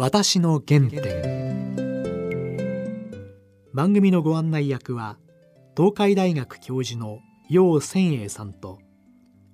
[0.00, 1.74] 私の原点。
[3.74, 5.18] 番組のご案内役は
[5.76, 7.18] 東海大学教授の
[7.50, 8.78] 楊千栄さんと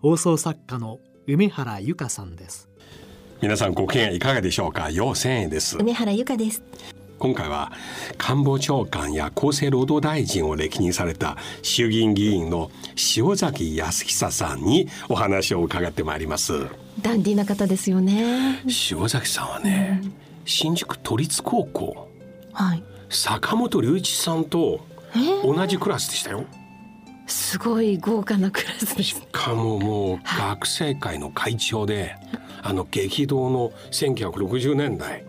[0.02, 2.68] 放送作家の梅原由香さんです。
[3.40, 4.90] 皆さんご機嫌いかがでしょうか？
[4.90, 5.78] 楊千栄です。
[5.78, 6.62] 梅原由香です。
[7.18, 7.72] 今回は
[8.18, 12.70] 官房長官や厚生労働大臣を歴任された衆議院議員の
[13.16, 16.66] 塩崎康久さんにお話を伺ってまいります。
[17.00, 18.60] ダンディーな方ですよね。
[18.90, 20.14] 塩崎さんはね、うん、
[20.44, 22.08] 新宿都立高校
[22.52, 24.80] はい坂本龍一さんと
[25.44, 26.44] 同じクラスでしたよ
[27.26, 32.16] すごい豪華なクラスです、しかももう学生会の会長で、
[32.62, 35.24] あの激動の1960年代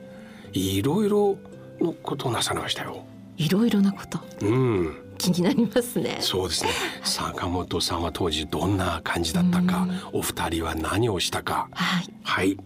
[0.52, 1.38] いろいろ
[1.80, 3.06] のことをなされましたよ。
[3.38, 4.20] いろいろなこと。
[4.42, 4.95] うん。
[5.18, 6.18] 気になりますね。
[6.20, 6.70] そうですね。
[7.04, 11.70] 坂本さんは当時どんな感じだったか、お二人は何をしたか。
[11.72, 12.14] はい。
[12.23, 12.58] はい。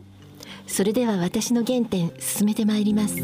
[0.70, 3.16] それでは私の原点進めてまいります。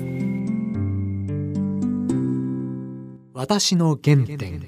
[3.33, 4.67] 私の原点。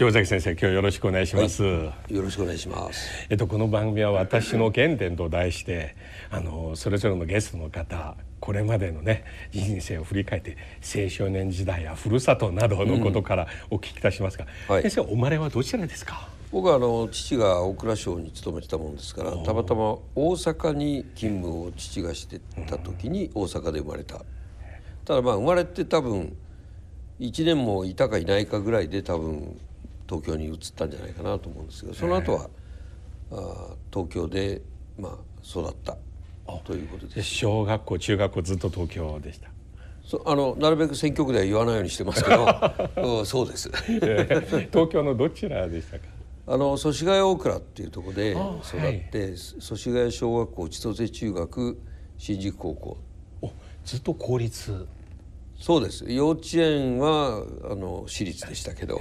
[0.00, 3.26] 塩崎先生今日よろしくお願いします、はい、よろしくお願いします。
[3.30, 5.94] えっとこの番組は私の原点と題して
[6.30, 14.74] あのそれぞれのゲストの方これまでのね人生を振り返って青少年時代やふるさとなどのことからお聞きいたしますが、うん。
[14.74, 16.28] はい、先生お生まれはどちらですか？
[16.56, 24.22] 僕はあの父が大蔵省に勤めてたもんですからたまたま大阪に勤務を父がしてた時に大阪で生まれた、
[25.04, 26.34] ただまあ生まれて多分
[27.20, 29.60] 1年もいたかいないかぐらいで多分
[30.08, 32.48] 東京に移ったんじゃないかなと思うんですけどその後は、
[33.32, 34.62] あ東京で、
[34.98, 35.12] まあ、
[35.44, 35.98] 育った。
[36.64, 37.22] ということです。
[37.22, 39.50] 小学校中学校ずっと東京でした。
[40.06, 43.70] そあのなるべく選挙区では言わないようにしてますけど そうです。
[44.72, 46.15] 東京のどちらでしたか？
[46.48, 51.80] あの祖師ヶ谷大倉っていうところで育って祖師ヶ谷小学校千歳中学
[52.18, 52.98] 新宿高校。
[53.42, 53.50] お
[53.84, 54.86] ずっと公立。
[55.58, 56.04] そうです。
[56.06, 59.00] 幼稚園はあの私立でしたけど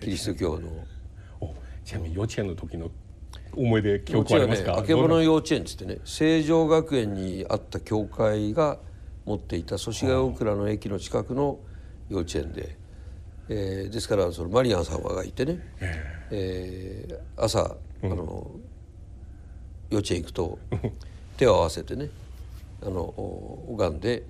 [0.00, 0.68] キリスト教の。
[1.40, 2.90] おちなみに幼稚園の時の
[3.54, 8.78] 思い出記憶ありますか、ね、あけぼの幼稚園っつってね成城学園にあった教会が
[9.24, 11.58] 持っていた祖師ヶ谷大倉の駅の近くの
[12.10, 12.76] 幼稚園で、
[13.48, 15.60] えー、ですからそのマリアン様がいてね、
[16.30, 18.50] えー、朝あの、
[19.90, 20.58] 幼稚園行くと
[21.36, 22.10] 手を合わせてね
[22.82, 23.02] あの
[23.68, 24.24] 拝んで、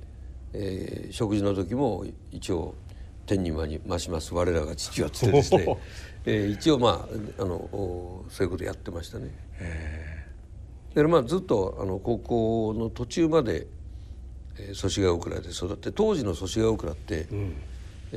[0.52, 2.74] えー、食事の時も一応
[3.26, 4.34] 天に増します。
[4.34, 5.78] 我らが父はつってですね、
[6.26, 9.30] えー、一応まああのそういうことやってましたね。
[10.94, 13.66] でまあずっとあの高校の途中まで
[14.72, 17.54] 祖師ヶ谷大倉で育って当時の祖師ヶ谷大倉って、うん、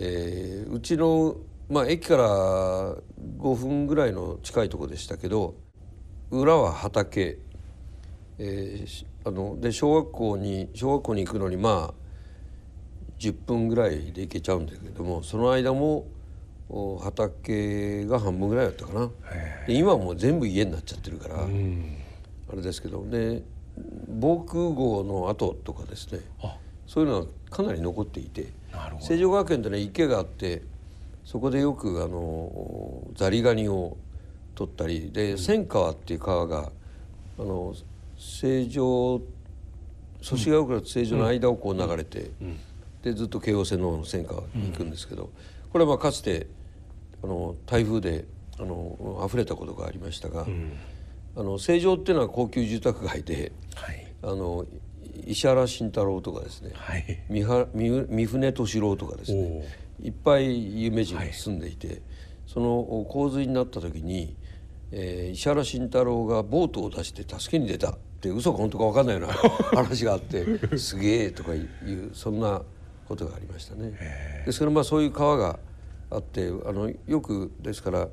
[0.01, 1.35] えー、うちの、
[1.69, 5.55] まあ、駅から5分ぐらいの近いとこでしたけど
[6.31, 7.37] 裏は畑、
[8.37, 11.93] えー、あので小学校に小学校に行くのにまあ
[13.19, 16.07] 10分ぐらいで行けちゃうんだけどもその間も
[17.01, 19.09] 畑が半分ぐらいだったかな。
[19.67, 21.47] で今はもう全部家になっちゃってるから、あ
[22.55, 23.41] れですけどで
[24.07, 26.19] 防空壕の跡とかですね。
[26.85, 28.47] そういうのはかなり残っていて
[28.99, 30.61] 成城学園ってね池があって
[31.25, 33.97] そこでよくあのザリガニを
[34.55, 36.71] 取ったりで千川っていう川が
[37.37, 37.73] あの
[38.17, 39.21] 成城
[40.21, 42.31] 祖師ヶ谷倉と成城の間をこう流れて。
[42.41, 42.59] うん。
[43.03, 45.29] でずっと京王線の方の線下に行くんですけど、
[45.71, 46.47] これはまあかつて
[47.23, 48.25] あの台風で
[48.59, 50.45] あの溢れたことがありましたが、
[51.35, 54.65] あの成城っていうのは高級住宅街で、はい、あの
[55.27, 59.63] 石原慎太郎とかですね、はい、三三船敏郎とかですね。
[60.01, 62.01] いっぱい有名人が住んでいて、はい、
[62.47, 64.35] その洪水になった時に、
[64.91, 69.33] えー、石原慎太郎がボートを出して助けに出たって嘘か本当か分かんないような
[69.77, 71.67] 話があってすげえとかいう
[72.13, 72.61] そんな。
[73.09, 73.91] ことがありましたね。
[74.45, 75.59] ですからまあそういう川が
[76.11, 78.07] あってあのよくですから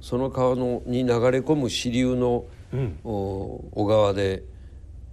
[0.00, 4.42] その川のに流れ込む支流の、うん、小川で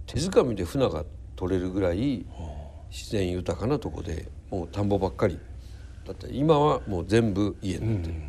[0.06, 1.04] 手づかみで船が
[1.42, 2.24] 取れるぐらい
[2.88, 5.40] 自然豊かなとこでもう田んぼばっかり
[6.06, 6.28] だった。
[6.28, 8.08] 今はもう全部家になって。
[8.10, 8.14] る。
[8.14, 8.22] うん。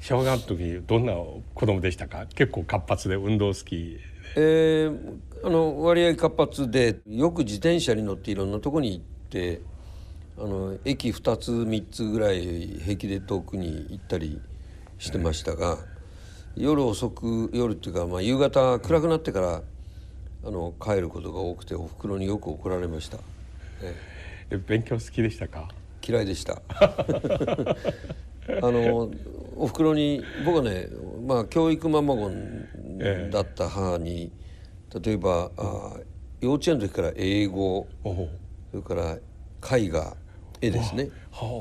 [0.00, 1.12] 小学の時どんな
[1.54, 2.24] 子供でしたか？
[2.34, 3.98] 結構活発で運動好き。
[4.36, 9.60] えー、あの割合活発でよく自転車に乗っていろんなとこに行って
[10.38, 14.40] あの駅2つ3つぐらい平気で遠くに行ったり
[14.96, 15.76] してましたが、
[16.56, 19.62] 夜遅く夜っていうか、まあ、夕方暗くなってから
[20.46, 23.18] あの帰ることが多くておふくろによく怒られました、
[24.50, 25.68] え勉強好きでしたか？
[26.06, 26.62] 嫌いでした。
[26.78, 29.10] あの
[29.56, 30.86] おふくろに僕はね、
[31.26, 34.30] まあ、教育ママゴンだった母に、
[35.02, 35.98] 例えばあ
[36.40, 39.18] 幼稚園の時から英語それから
[39.76, 40.16] 絵画
[40.60, 41.10] 絵ですね。
[41.32, 41.60] は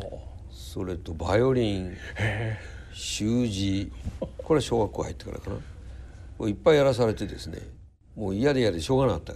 [0.51, 1.97] それとバイオリン
[2.93, 3.91] 習字。
[4.37, 6.47] これは小学校入ってからかな。
[6.47, 7.59] いっぱいやらされてですね
[8.15, 9.33] もう嫌で嫌でしょうがなかった。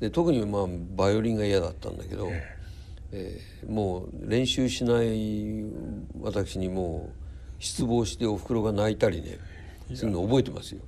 [0.00, 0.66] で特にまあ
[0.96, 2.28] バイオリンが嫌だったんだけど、
[3.12, 5.64] えーもう練習しない
[6.22, 9.38] 私にもう失望しておふくろが泣いたりね
[9.94, 10.80] するの覚えてますよ。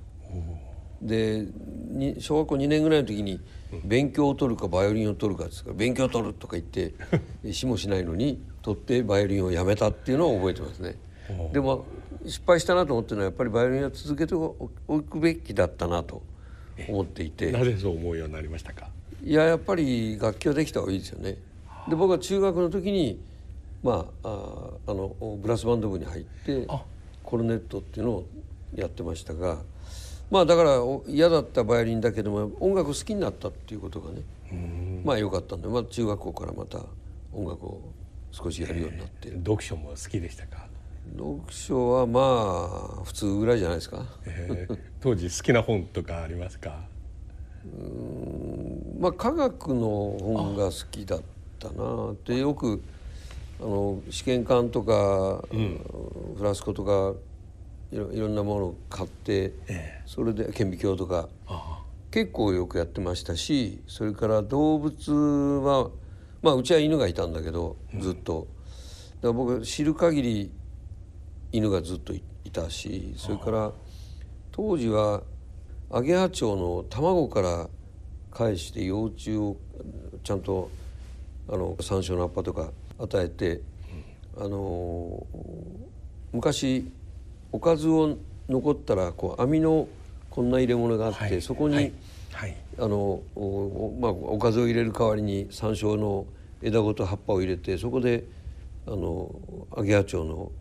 [1.01, 1.45] で
[1.89, 3.39] に小学校2年ぐらいの時に
[3.83, 6.93] 勉強を取るかバイオリンを取るかですから勉強を取るとか言って
[7.53, 10.95] しもしないのに取ってバイオリンをやめたっていうのを覚えてますね。
[11.51, 11.85] でも
[12.25, 14.69] 失敗したなと思ってるのはやっぱりバイオリンは続けてお
[15.01, 16.21] くべきだったなと
[16.87, 17.51] 思っていて。
[17.51, 18.89] なぜそう思うようになりましたか？
[19.23, 21.37] いややっぱり楽器はできた方がいいですよね。
[21.87, 23.19] で僕は中学の時に
[23.83, 26.83] まあああのブラスバンド部に入ってあ。
[27.23, 28.25] コルネットっていうのを
[28.75, 29.59] やってましたが
[30.29, 34.21] まあだからお嫌だったバイオリンだけども音楽好きになったっていうことがね
[35.03, 36.79] まあ良かったんで、まあ、中学校からまた
[37.33, 37.81] 音楽を
[38.31, 40.67] 少しやるようになって、読書も好きでしたか、
[41.11, 44.05] 読書はまあ普通ぐらいじゃないですか。
[44.25, 44.67] え。
[44.69, 46.79] ー当時好きな本とかありますか？
[48.99, 51.21] まあ科学の本が好きだっ
[51.59, 52.81] たなってよく
[53.59, 57.13] あの試験管とか、フラスコとか
[57.91, 65.89] いろいろんなものを買って、えそれで顕微鏡とかあ結構よくやってましたしそれから動物は
[66.41, 68.47] まあうちは犬がいたんだけどずっと、
[69.21, 70.51] だから僕知る限り
[71.53, 73.71] 犬がずっといいたしそれから
[74.51, 75.21] 当時は
[75.89, 77.69] アゲハチョウの卵から
[78.31, 79.55] 返して幼虫を
[80.23, 80.69] ちゃんと
[81.47, 83.61] あの山椒の葉っぱとか与えて、
[84.37, 85.25] あの
[86.31, 86.91] 昔
[87.51, 88.17] おかずを
[88.49, 89.87] 残ったらこう網の
[90.29, 91.93] こんな入れ物があって、はいそこに、はい
[92.31, 92.55] はい。
[92.79, 96.25] あのおおまあ、おかずを入れる代わりに山椒の
[96.63, 98.23] 枝ごと葉っぱを入れてそこで
[98.87, 99.29] あの
[99.77, 100.51] アゲハチョウの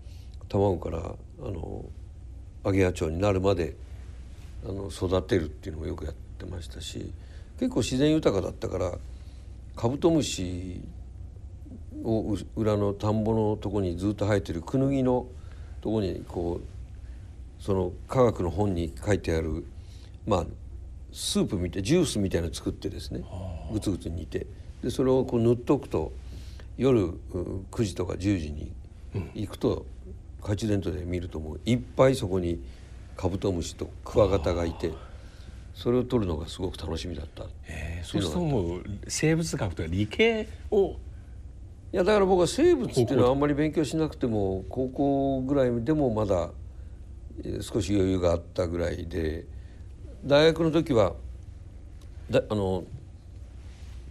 [0.53, 1.03] 卵からあ
[1.41, 1.85] の
[2.63, 3.75] アゲハチョウになるまで
[4.65, 7.11] あの育てるっていうのもよくやってましたし
[7.59, 8.93] 結構自然豊かだったから
[9.75, 10.83] カブトムシ
[12.05, 15.27] をう裏の田んぼのとこにずっと生えてるクヌギの
[15.81, 19.65] とこにこうその科学の本に書いてある
[20.27, 20.47] まあ
[21.13, 23.25] スープみたいジュースみたいなの作ってですね
[23.73, 24.47] グツグツ煮て
[24.83, 26.13] でそれをこう塗っとくと
[26.77, 27.15] 夜う
[27.71, 28.73] 9時とか10時に
[29.35, 29.87] 行くと
[30.43, 32.63] 懐中電灯で見るともういっぱいそこに
[33.17, 34.93] カブトムシとクワガタがいて
[35.75, 37.45] それを撮るのがすごく楽しみだった。
[37.69, 40.91] えーそうするともう生物学とか理系を
[41.93, 46.51] いやだから僕は生物っていうのはあんまり勉強しなくても高校ぐらいでもまだ
[47.45, 49.47] えー少し余裕があったぐらいで
[50.25, 51.15] 大学の時は
[52.31, 52.85] だあの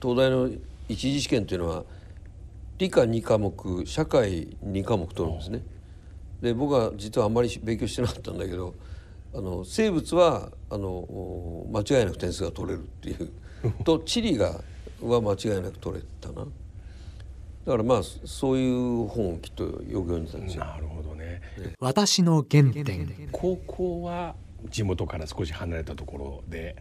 [0.01, 0.49] 東大の
[0.87, 1.83] 一次試験っていうのは
[2.77, 5.61] 理科2科目社会2科目取るんですね。
[6.41, 8.73] で僕は実はあんまり勉強してなかったんだけど
[9.33, 13.31] あの生物はあのお間違いなく点数が取れるっていう。
[13.85, 14.63] と地理が
[15.01, 16.45] は間違いなく取れたな。
[17.65, 20.65] だからまあそういう本をきっとよく読んでたんですよ。
[20.65, 21.41] なるほどね。
[21.79, 23.29] 私の原点。
[23.31, 24.35] 高校は
[24.69, 26.75] 地元から少し離れたところで。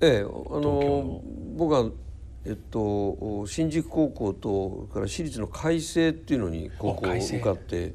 [0.00, 1.22] ええ、あのの。
[1.56, 1.90] 僕は
[2.44, 7.94] えっと新宿高校とそれから私立の開成っていうのに高校あ開成受かって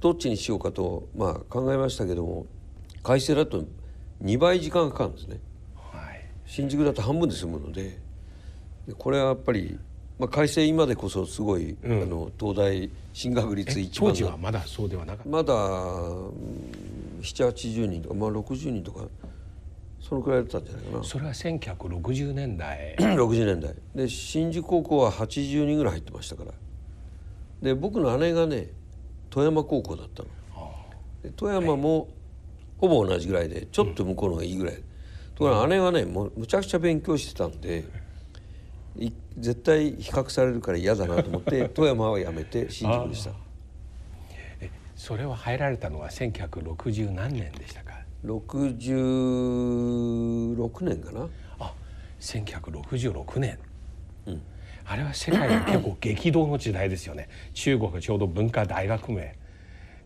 [0.00, 2.46] どっちにしようかとまあ考えましたけども
[3.02, 3.64] 開成だと
[4.22, 5.38] 2倍時間かかるんですね。
[5.76, 6.24] はい。
[6.46, 7.98] 新宿だと半分で済むので
[8.86, 9.78] でこれはやっぱり、
[10.18, 12.02] まあ、改正今でこそすごい、うん。
[12.02, 15.28] あの東大進学率え一番当時はまだそうではなかった？
[15.28, 15.54] まだ
[17.22, 19.04] 780人とか、まあ、60人とか
[20.00, 21.04] そのくらいだったんじゃないかな。
[21.04, 22.96] それは1960年代。
[22.98, 23.74] 60年代。
[23.94, 26.52] で新宿高校は80人ぐらい入ってましたから。
[27.62, 28.68] で僕の姉がね
[29.30, 30.28] 富山高校だったの。
[31.22, 32.08] で富山も
[32.78, 34.82] ほぼ同じぐらいでちょっと向こうの方がいいぐらい、と
[35.38, 37.84] ころが姉はねもうむちゃくちゃ勉強してたんで
[38.98, 43.30] い絶対比較されるから嫌だなと思って 富山はやめて新宿でした。
[44.60, 51.28] えそれは入られたのは1960何年でしたか？66年かな。
[51.58, 51.72] あ
[52.20, 53.58] 1966年、
[54.90, 57.28] あれは世界が結構激動の時代ですよね。
[57.54, 59.36] 中国がちょうど文化大革命。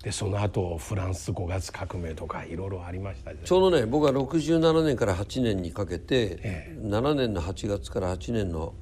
[0.03, 8.75] でその後フランス5月革命とかいろいろありましたねちょうどね僕は67年から8年にかけて、え7年の8月から8年の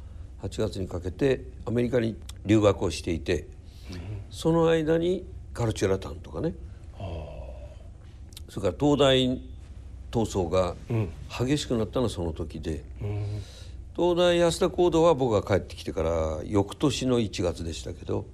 [0.42, 3.47] 8月にかけてアメリカに留学をしていて、
[4.28, 6.54] その間にカルチュラタンとかね。
[8.49, 9.40] それから東大
[10.11, 10.75] 闘争が
[11.30, 12.82] 激しくなったのはその時で、
[13.94, 18.26] 東大安田講堂は僕が帰ってきてから翌年の1月でしたけど、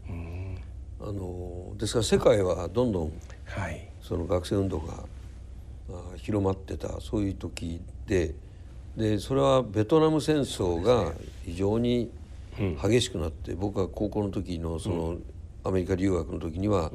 [1.00, 3.12] あのですから世界はどんどん
[3.44, 3.88] はい。
[4.02, 5.04] その学生運動が
[5.90, 8.34] あ広まってたそういう時で
[8.96, 11.12] でそれはベトナム戦争が
[11.44, 12.10] 非常に
[12.82, 15.16] 激しくなって、僕が高校の時のその
[15.64, 16.90] アメリカ留学の時には、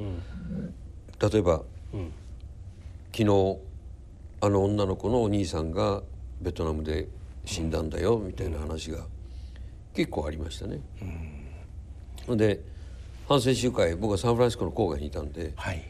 [1.20, 1.62] 例えば、
[3.12, 3.58] 昨日
[4.40, 6.02] あの女の子のお兄さんが
[6.42, 7.08] ベトナムで
[7.44, 9.06] 死んだんだよみたいな話が
[9.94, 10.80] 結構ありましたね。
[12.28, 12.60] で
[13.28, 15.82] 反戦集会僕はサンフランシスコの郊外にいたんで、はい。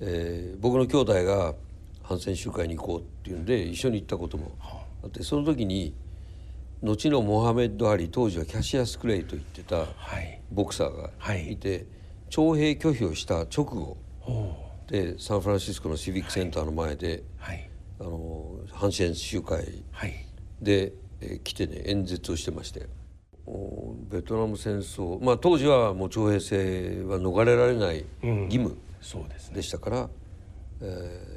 [0.00, 1.54] えー僕の兄弟が
[2.02, 5.06] 反戦集会に行こうっていうんで一緒に行ったこともあ。
[5.06, 5.94] ってその時に
[6.82, 9.86] 後のモハメッド・アリ当時はキャシアス・クレイと言ってたは
[10.20, 10.40] い。
[10.50, 11.52] ボクサーがはい。
[11.52, 11.86] いて、
[12.28, 14.56] 徴兵拒否をした直後お
[14.88, 17.70] でサンフランシスコのシビックセンターの前で、はい。
[18.00, 20.12] あの反戦集会はい。
[20.60, 20.92] で、
[21.22, 22.86] えー来てね演説をしてましたよ。
[23.46, 25.22] おベトナム戦争。
[25.24, 28.44] まあ当時はもう徴兵制は逃れられないうん。
[28.44, 28.76] 義務
[29.52, 30.10] でしたから、
[30.80, 30.84] え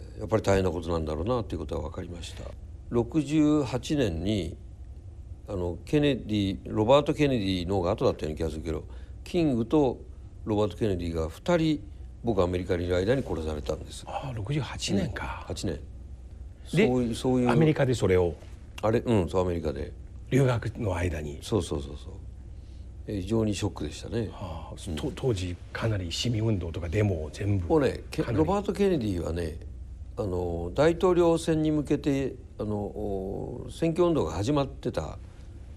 [0.01, 2.43] ーやっぱり大変なことなんだろうなということは分かりました。
[2.91, 4.55] 68年に
[5.47, 8.85] あのケネディロバート・ケネディの方が後だったような気がするけど
[9.23, 9.99] キングと
[10.45, 11.83] ロバート・ケネディが2人
[12.23, 14.03] 僕アメリカにいる間に殺されたんです。
[14.07, 15.79] ああ68年か、8年。
[16.73, 18.33] でそういうそういうアメリカでそれを
[18.85, 18.99] あれ？
[18.99, 19.91] うんそうアメリカで。
[20.31, 22.13] 留学の間に、そうそうそうそう。
[23.07, 24.29] えー非常にショックでしたね。
[24.33, 27.67] ああと当時かなり市民運動とかデモを全部。
[27.67, 28.01] もうね
[28.33, 29.57] ロバート・ケネディはね
[30.17, 35.19] あの大統領選に向けてあのお選挙運動が始まってた、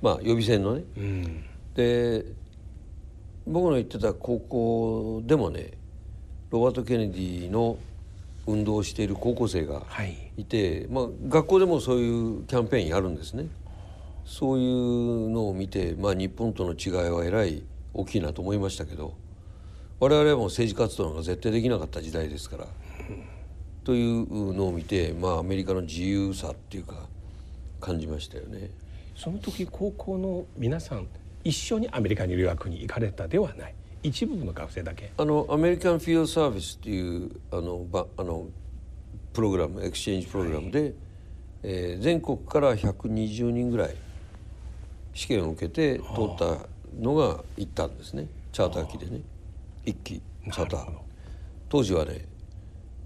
[0.00, 0.84] まあ、予備選のね。
[0.96, 1.44] うん。
[1.74, 2.24] で
[3.46, 5.72] 僕の行ってた高校でもね
[6.50, 7.76] ロバート・ケネディの
[8.46, 13.48] 運動をしている高校生がはいいて、まあ、学校でもそういうキャンペーンやるんですね
[14.24, 19.14] そういうのを見て、まあ、日本との違いはえらい大きいなと思いましたけど
[20.00, 22.66] 我々はもう政治活動なんか絶対できなかった時代ですから。
[23.82, 27.08] というのを見て、まあ、アメリカの自由さっていうか
[27.80, 28.70] 感じましたよね。
[29.16, 31.08] その時高校の皆さん
[31.42, 38.46] 一緒にアメリカに留学に行かれたではない一部の学生だけあのアメリカン・フィールド・サービスっていうあのばあの
[39.32, 40.94] プログラムエクスチェンジプログラムで、
[41.62, 43.94] えー全国から120人ぐらい
[45.14, 46.04] 試験を受けて通っ
[46.38, 46.66] た
[47.00, 48.26] のが行ったんですね。
[48.52, 49.20] チャーター機でね。
[49.84, 50.92] 一機チャーター。
[51.68, 52.24] 当時はね、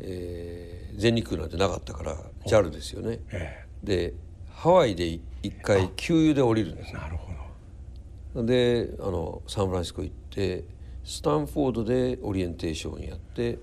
[0.01, 3.21] えー全日空なんてなかったから JAL ですよね。
[3.31, 4.15] えで
[4.51, 5.07] ハワイで
[5.43, 10.65] 一回給油で降りるんですえなるほであのサンフランシスコ行って
[11.05, 13.59] スタンフォードでオリエンテーションやって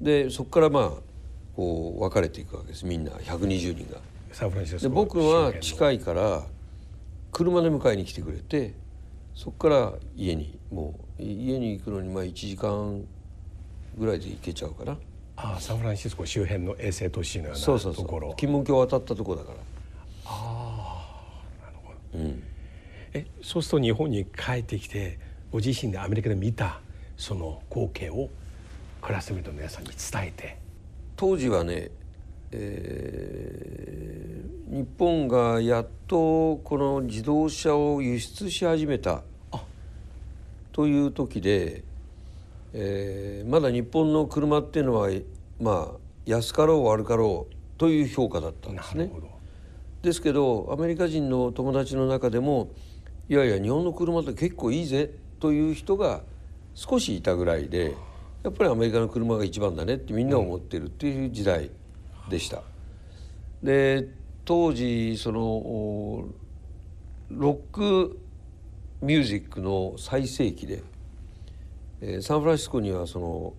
[0.00, 0.90] でそこからまあ
[1.56, 2.84] こう分かれていくわけです。
[2.84, 3.12] みんな。
[3.12, 3.98] 120人が。
[3.98, 4.00] ど
[4.32, 6.44] サンフランシスコで僕はい近いから
[7.32, 8.74] 車で迎えに来てくれて
[9.34, 13.02] そこから家にもう家に行くのにまあ1時間
[13.96, 14.98] ぐらいで行けちゃうかな。
[15.38, 18.30] ああサンフランシスコ周辺の衛星都市のようなそうそうそところ。
[18.30, 19.58] う金門橋渡ったとこだから。
[22.14, 22.42] うん。
[23.14, 25.18] えそうすると日本に帰ってきて
[25.50, 26.80] ご自身でアメリカで見た
[27.16, 28.28] その光景を
[29.00, 30.58] クラスメートの皆さんに伝えて
[31.16, 31.90] 当時はね、
[32.52, 34.16] えー
[34.68, 39.22] 日本がやっとこの自動車を輸出し始めた
[40.72, 41.82] という時で、
[42.74, 45.08] えーまだ日本の車っていうのは
[45.60, 49.10] まあ安かろう悪かろうという評価だったんですね。
[50.02, 52.68] ですけどアメリカ人の友達の中でも
[53.28, 56.20] いやいや日本の車って結構いいぜという人が
[56.74, 57.94] 少しいたぐらいで
[58.46, 61.68] やっぱりアメリカの車が一番だねってみんな思ってるっていう時代
[62.30, 62.62] でした。
[63.60, 64.08] で
[64.44, 66.28] 当時その
[67.28, 68.20] ロック
[69.02, 70.84] ミュージックの最盛期で、
[72.00, 73.54] えーサンフランシスコにはその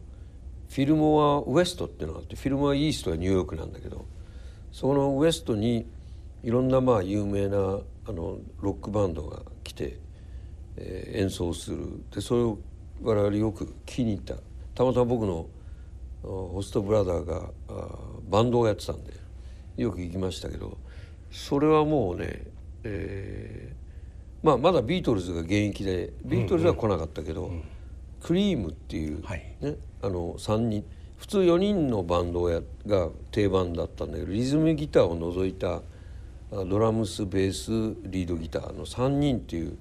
[0.69, 4.05] フィルモアウエストっていうのがあってフィルモアイーストはニューヨークなんだけど
[4.71, 5.85] そのウエストに
[6.43, 9.99] いろんなまあ有名なあのロックバンドが来て、
[10.77, 12.57] えー演奏するでそれを
[13.03, 14.35] 我々よく聞きに行った
[14.77, 15.47] たまたま僕の
[16.23, 17.87] あホストブラザーがあ
[18.29, 19.13] バンドをやってたんで
[19.75, 20.77] よく行きましたけど
[21.31, 22.43] それはもうね、
[22.83, 27.51] えーまあ、まだビートルズが現役でビートルズは来なかったけど、
[28.21, 30.85] クリームっていう、はいね、あの3人
[31.17, 35.81] 普通4人のバンドをやが定番だったんだけどリズムギターを除いたあ
[36.51, 39.77] ドラムスベースリードギターの3人っていう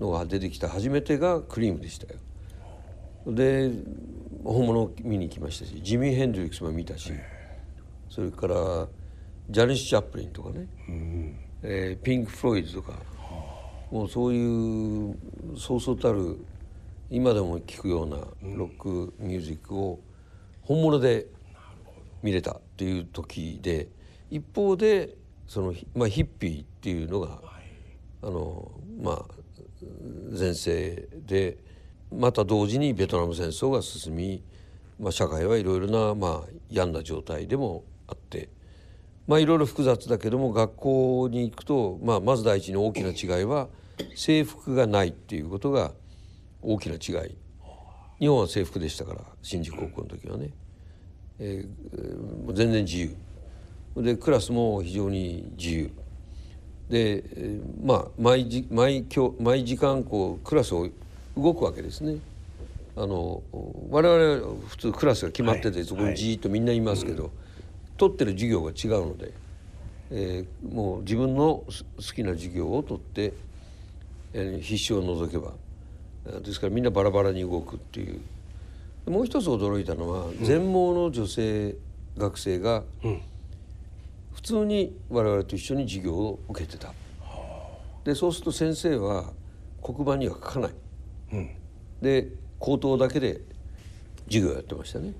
[0.00, 2.18] のが出てきた初めてがクリームでしたよ。
[3.26, 3.70] で
[4.44, 7.12] 本物を見に来ましたしジミー・ヘンドリックスも見たし
[8.08, 8.88] それから
[9.50, 10.66] ジャニス・チャップリンとかね、
[11.62, 12.92] えーピンク・フロイドとか
[13.90, 15.16] もうそういう
[15.56, 16.38] そうそうたる
[17.10, 18.16] 今でも聴くような
[18.56, 19.98] ロックミュージックを
[20.62, 21.26] 本物で
[22.22, 23.88] 見れたっていう時で
[24.30, 25.14] 一方で
[25.46, 27.40] その、まあ、ヒッピーっていうのが、
[28.22, 29.24] あのまあ
[30.38, 31.56] 前世で
[32.14, 34.42] また同時にベトナム戦争が進み、
[34.98, 38.48] まあ、社会はいろいろな、まあ、病んだ状態でもあって
[39.26, 43.68] まあいろいろ複雑だけども学校に行くと、まあ、まず第一に大きな違いは
[44.16, 45.92] 制服がないっていうことが
[46.62, 47.36] 大きな違い。
[48.18, 50.50] 日本は制服でしたから新宿高校の時はね、
[51.38, 53.16] えー、全然自由。
[53.96, 55.90] でクラスも非常に自由。
[56.88, 57.22] で、
[57.84, 60.88] まあ毎時毎今日毎時間こうクラスを
[61.40, 62.18] 動くわけですね。
[62.96, 63.42] あの
[63.90, 67.30] 我々は普通クラスが決まってて、そこにじーっとみんないますけど、
[67.96, 69.32] 取ってる授業が違うので、
[70.10, 71.64] えー、もう自分の好
[72.14, 73.32] きな授業を取って、
[74.32, 75.52] えー、必修を除けば
[76.40, 78.20] ですからみんなバラバラに動くっていう
[79.10, 81.76] もう一つ驚いたのは、全盲の女性
[82.16, 82.82] 学生が
[84.34, 86.92] 普通に我々と一緒に授業を受けてた。
[88.04, 89.32] でそうすると先生は
[89.82, 90.72] 黒板には書かない。
[91.32, 91.50] うん。
[92.02, 93.40] で口頭だけで
[94.26, 95.12] 授業やってましたね、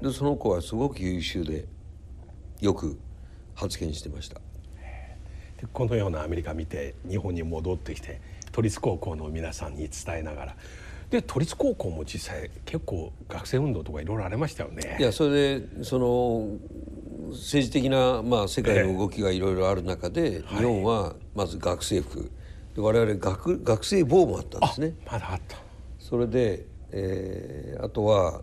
[0.00, 1.66] うん、でその子はすごく優秀で
[2.60, 2.98] よく
[3.54, 4.36] 発言してました。
[5.60, 8.20] でこのようなアメリカ見て日本に戻ってきて
[8.52, 10.56] 都立高校の皆さんに伝えながら。
[11.10, 14.98] で都立高校も実際結構学生運動とかいろいろありましたよね。
[15.00, 16.58] いやそれでその
[17.30, 22.30] 政治的な、まあ、世界の動きがいろいろある中で、日本はまず学生服で
[22.80, 24.94] 我々学学生帽もあったんですね。
[25.10, 25.56] まだあった。
[25.98, 28.42] それで、えー、あとは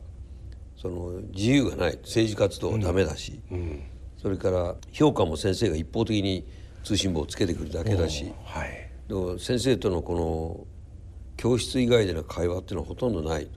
[0.77, 3.57] その自由がない政治活動ダメだし、うん。
[3.57, 3.83] うん、
[4.17, 6.45] それから評価も先生が一方的に
[6.83, 10.67] 通信簿をつけてくるだけだし、はい、先生とのこの
[11.37, 13.47] 教室以外での会話っていうのはほとんどない。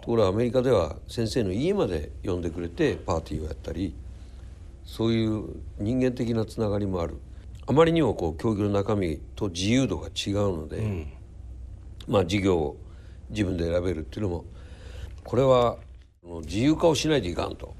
[0.00, 3.94] ところがアメリカでは先生の家まで呼んでくれてパーティーをやったり
[4.84, 5.44] そういう
[5.78, 7.18] 人間的なつながりもある
[7.70, 11.12] あまりにもこう教育の中身と自由度が違うので、うん、
[12.08, 12.76] まあ授業を
[13.30, 14.44] 自分で選べるっていうのも
[15.22, 15.76] これは
[16.46, 17.76] 自由化をしないといかんと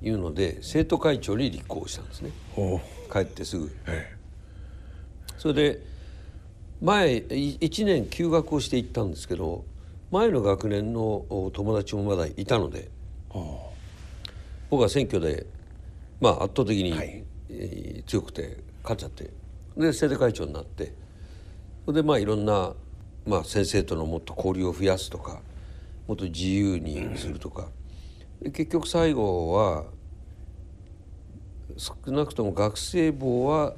[0.00, 2.30] いうので、生徒会長に立候補したんですね。
[3.12, 3.70] 帰ってすぐ。
[5.36, 5.82] それで
[6.80, 9.66] 前1年休学をして行ったんですけど
[10.10, 12.88] 前の学年の友達もまだいたので
[14.70, 15.44] 僕は選挙で
[16.22, 16.94] まあ圧倒的に、
[17.58, 19.30] はい、強くて勝っちゃって。
[19.76, 20.92] で生徒会長になって。
[21.88, 22.74] でまあいろんな
[23.24, 25.40] まあ、先生とのもっと交流を増やすとか
[26.08, 27.68] もっと自由にするとか、
[28.42, 29.84] 結局最後は
[31.76, 33.74] 少なくとも学生帽は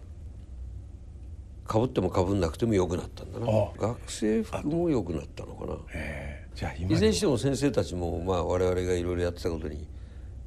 [1.67, 3.47] かぶってもかぶんなくてもよくなったんだな。
[3.79, 5.77] 学生服もよくなったのかな。
[6.55, 9.87] じゃあいずれにしても先生たちも、まあ、我々がいろいろやってたことに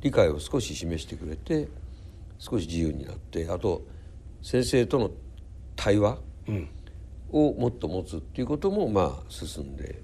[0.01, 1.67] 理解を少し示してくれて
[2.39, 3.85] 少し自由になってあと
[4.41, 5.11] 先生との
[5.75, 6.69] 対話、うん。
[7.29, 10.01] をもっと持つっていうこともまあ進んで。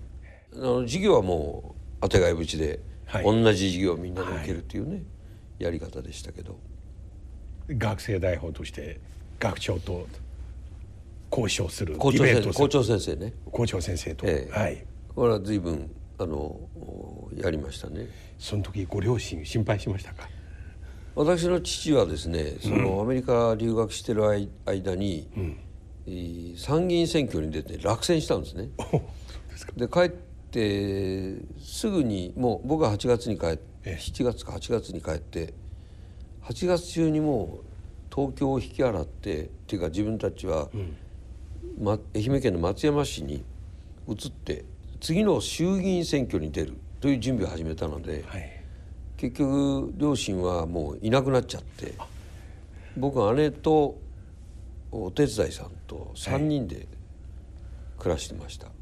[0.54, 5.04] あの授業はもう当てがい縁で、はい、同じ授業をみんなで受けるっていうね、はい、
[5.60, 6.60] やり方でしたけど。
[7.70, 9.00] 学生代表として
[9.40, 10.06] 学長と
[11.32, 13.34] 交渉する校長先生校長先生ね。
[13.52, 14.86] 校長先生と、ええ、はい。
[15.16, 16.60] これは随分あの
[17.36, 18.08] やりましたね。
[18.38, 20.28] その時ご両親心配しましたか？
[21.16, 24.24] 私の父はですねその、アメリカ留学してる
[24.66, 25.58] 間に、うん。
[26.58, 28.70] 参議院選挙に出て落選したんですね。
[29.78, 35.54] で帰ってすぐにもう僕は8月に帰って7月か8月に帰って
[36.44, 37.66] 8月中にもう
[38.14, 40.70] 東京を引き払ってっていうか自分たちは、
[41.80, 43.44] ま、愛媛県の松山市に
[44.08, 44.66] 移って
[45.00, 48.63] 次の衆議院選挙に出るという準備を始めたので、はい、
[49.24, 51.94] 結局両親はもういなくなっちゃって
[52.98, 53.98] 僕は姉と
[54.92, 56.90] お手伝いさんと3人で
[57.98, 58.74] 暮らしてました、は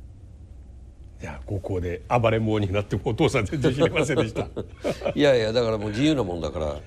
[1.20, 4.48] い、いや高校で暴れん坊になってもお父さん全然知りませんでした。
[5.14, 6.80] いやいやだからもう自由なもんだから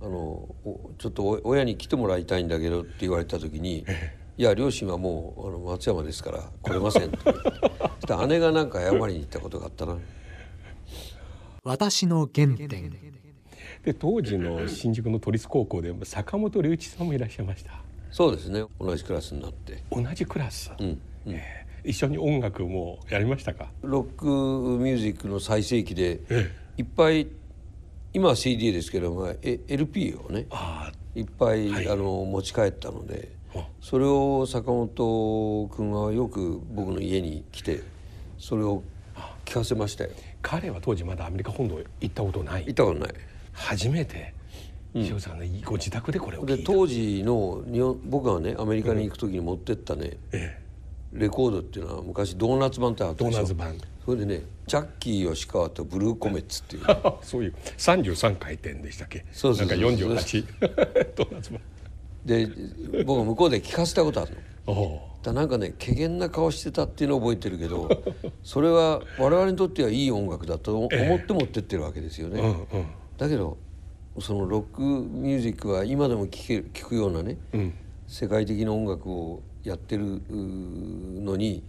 [0.00, 0.48] あの
[0.96, 3.84] ちょっと親に来てもらいたいんだけどって言われた時に
[4.38, 9.98] 「いや両親はもうあの松山ですから来れません」って姉がなんか謝りに行ったことがあったな。
[11.66, 12.92] 私の原点。
[13.84, 17.72] で当時の新宿の都立高校で坂本龍一さんもいらっしゃいました。
[18.12, 18.62] そうですね。
[18.80, 19.82] 同じクラスになって。
[19.90, 23.68] 同じクラス、うん、えー、一緒に音楽もやりましたか？
[23.82, 26.20] ロックミュージックの最盛期で、
[26.78, 27.26] いっぱい
[28.14, 30.46] 今は CD ですけども LP をね
[31.16, 33.30] いっぱい、はい、あの持ち帰ったので
[33.80, 37.82] それを坂本君はよく僕の家に来て
[38.38, 38.82] それを
[39.44, 40.10] 聞かせましたよ
[40.48, 42.64] 彼は当時まだアメリカ本土行ったことない。
[42.66, 43.14] 行ったことない。
[43.52, 44.32] 初めて
[44.94, 46.56] 塩さんのご自宅でこれを聞いた。
[46.56, 50.56] で当時の日本僕がねアメリカに行く時に持ってったね、え
[51.12, 53.38] レコードっていうのは昔ドーナツ版ってあったでしょ？
[53.38, 53.76] ドーナツ版。
[54.04, 56.84] それでねジャッキー吉川とブルーコメッツっていう。
[56.88, 59.24] え そういう33回転でしたっけ？
[59.32, 60.46] そうそうそうなんか48
[61.16, 61.60] ドーナツ版。
[62.24, 62.48] で
[63.04, 64.32] 僕向こうで聞かせたことある
[64.66, 64.72] の。
[64.72, 67.88] おおだなんかね怪げな顔してたっていうのを覚えてるけど
[68.44, 72.40] それは我々にとってはいい音楽だと思って持ってってるわけですよね。
[72.40, 72.86] うんうん。
[73.18, 73.56] だけど
[74.20, 77.74] そのロックミュージックは今でも聴け聴くようなねうん。
[78.06, 81.64] 世界的な音楽をやってるのに、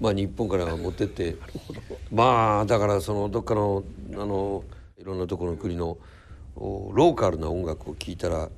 [0.00, 1.36] まあ、日本から持ってって
[2.10, 4.64] まあだからそのどっかのあの
[4.96, 5.98] いろんなところの国の
[6.56, 8.48] おローカルな音楽を聴いたら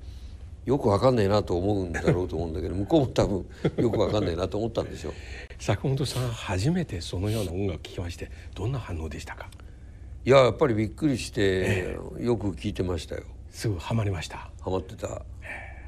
[0.66, 3.46] よくわかんないなと思うんだろうと思うんだけど向こうも多分
[3.78, 5.12] よくわかんないなと思ったんでしょう。
[5.58, 9.48] 坂本さん初めてそのような音楽聴きましてどんな反応でしたか？
[10.24, 13.22] いややっぱりびっくりしてよく聴いてましたよ。
[13.50, 14.50] すぐハマりました？
[14.60, 15.22] ハマってた。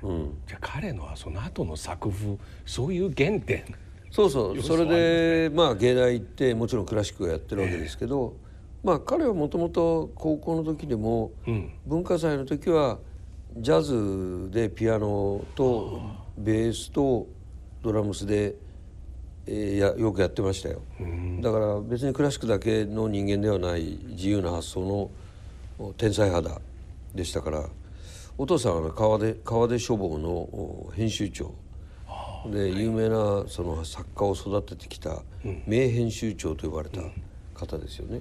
[0.02, 0.38] うん。
[0.46, 3.64] じゃあ彼のはその後の作風そういう原点
[4.12, 8.36] そうそうそれでまあ芸大行ってもちろんクラシックをやってるわけですけど、
[8.84, 13.00] まあ彼はもともと高校の時でもうん文化祭の時は
[13.56, 16.00] ジャズでピアノと
[16.36, 17.26] ベースと
[17.82, 18.54] ドラムスで、
[19.46, 20.82] えーやよくやってましたよ。
[21.40, 25.10] だから別にクラシックだけの人間ではない自由な発想の
[25.78, 26.60] お天才肌
[27.14, 27.64] でしたから
[28.36, 31.54] お父さんは川出川出書房のお編集長。
[32.52, 35.22] で有名なその作家を育ててきた
[35.66, 37.00] 名編集長と呼ばれた
[37.54, 38.20] 方ですよね。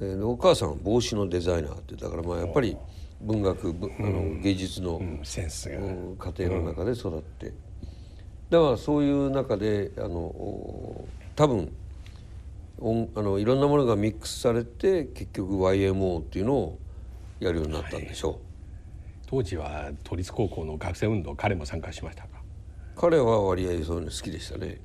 [0.00, 2.76] でお母さんは帽子のデザイナーってだからまあやっぱり
[3.20, 5.78] 文学ぶあの芸術のうんセンスが。
[5.78, 7.52] うん家庭の中で育って、
[8.50, 11.72] だからそういう中であのお多分
[12.80, 16.78] 音あのいろんなものがミックスされて結局 YMO っていうのを
[17.40, 18.40] やるようになったんでしょ
[19.26, 22.28] 当時は都立高校の学生運動彼も参加しましたか？
[22.96, 24.78] う彼は割合そういうの好きでしたね。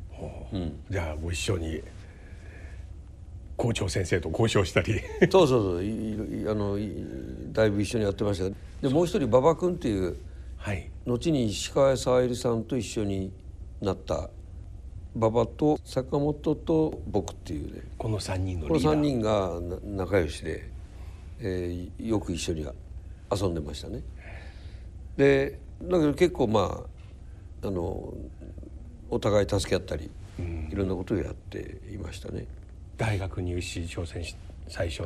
[0.52, 0.84] うん。
[0.89, 1.82] じゃあご一緒に
[3.58, 5.00] 校長先生と交渉したり。
[5.32, 5.80] そうそうそう。
[6.52, 6.92] あのい
[7.52, 8.56] だいぶ一緒にやってました。
[8.82, 10.18] でもう一人馬場君っていう
[10.58, 10.89] はい。
[11.06, 13.32] 後に石川さゆりさんと一緒に
[13.82, 14.30] なった
[15.16, 17.82] 馬場と坂本と僕っていうね。
[17.98, 18.96] この3人のこのリーダー。
[18.96, 19.60] 3人が
[19.96, 20.70] な仲良しで、
[21.39, 22.66] えーよく一緒に
[23.32, 24.02] 遊んでましたね。
[25.18, 26.86] でだけど結構ま
[27.63, 28.13] ああの
[29.10, 30.10] お互い助け合ったり、
[30.72, 32.46] いろんなことをやっていましたね。
[32.98, 34.36] 大学入試挑戦し
[34.68, 35.04] 最初。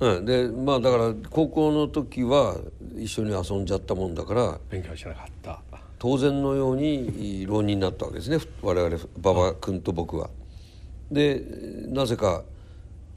[0.00, 2.56] うん、でまあだから高校の時は
[2.96, 5.60] 一緒に遊んじゃったもんだから勉強しなかった。
[5.98, 8.38] 当然のように浪人になったわけですね。
[8.62, 10.30] 我々馬場君と僕は。
[11.10, 11.42] で
[11.88, 12.42] なぜか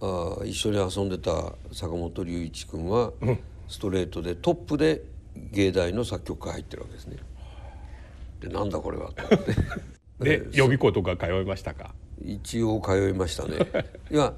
[0.01, 3.11] あ一緒に遊んでた坂本龍一君は
[3.67, 5.01] ストレートでトップで
[5.51, 7.17] 芸大の作曲家入ってるわけですね。
[8.41, 9.55] でなんだこれはと思って。
[10.39, 11.93] で予備校とか通いましたか？
[12.25, 13.57] 一応通いましたね。
[14.11, 14.33] いや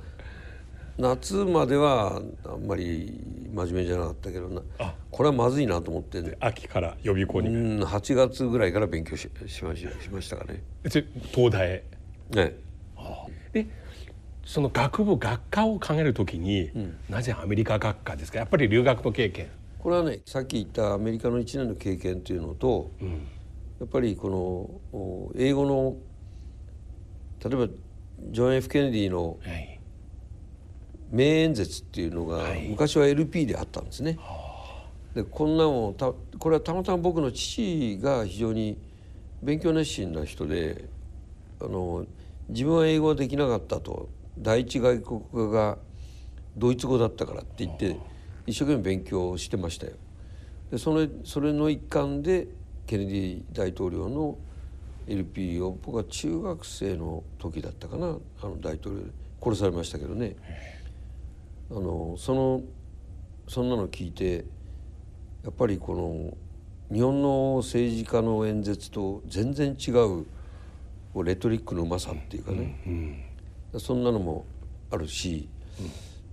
[0.97, 3.23] 夏まではあんまり
[3.53, 4.61] 真面目じゃなかったけどな。
[4.79, 4.95] あ。
[5.11, 10.63] これはまずいなと思って、ね、秋から予備校に、うん8月ぐらいから勉強ししまししましたかね。
[10.83, 11.83] で東大へ。
[12.31, 12.55] ね
[13.53, 13.67] で
[14.43, 16.71] その学部学科を考えるときに、
[17.09, 18.39] なぜアメリカ学科ですか？
[18.39, 19.47] やっぱり留学の経験、
[19.79, 23.09] これはねさっき言ったアメリカの1年の経験っていうのと、うん。
[23.79, 25.97] やっぱりこのお英語の
[27.43, 27.67] 例えば
[28.31, 29.79] ジョン・ F・ ケネディのはい、
[31.11, 34.17] 名演説っていうのが、はい昔は LP であったんですね。
[35.13, 38.77] でこんなもんたこれはたまたま僕の父が非常に
[39.41, 40.85] 勉強熱心な人で
[41.59, 42.05] あの
[42.49, 45.77] 自分は英語はできなかったと第一外国語が
[46.55, 47.97] ドイツ語だったからって言って
[48.45, 49.93] 一生懸命勉強してましたよ。
[50.71, 52.47] でそれそれの一環で
[52.85, 54.37] ケネディ大統領の
[55.07, 59.27] LP を僕は中学生の時だったかなあの大統領で。
[59.41, 60.35] 殺されましたけどね。
[61.69, 62.61] あのその
[63.47, 64.45] そんなの聞いて
[65.43, 65.95] やっぱりこ
[66.89, 70.25] の日本の政治家の演説と全然違う
[71.23, 72.79] レトリックのうまさっていうかね、
[73.73, 74.45] うん、そんなのも
[74.91, 75.49] あるし、